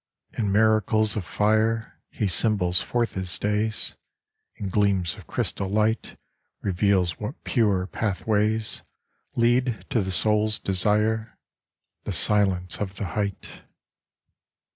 [0.35, 3.95] In miracles of fire He symbols forth his days;
[4.55, 6.17] In gleams of crystal light
[6.63, 8.81] Reveals what pure pathways
[9.35, 11.37] Lead to the soul's desire,
[12.05, 13.61] The silence of the height.